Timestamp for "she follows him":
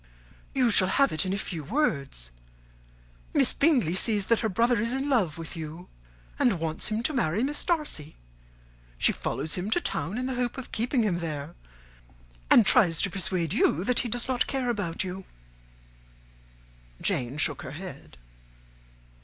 8.97-9.69